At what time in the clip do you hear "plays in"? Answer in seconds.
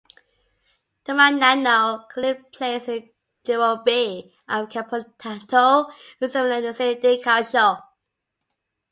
2.51-3.07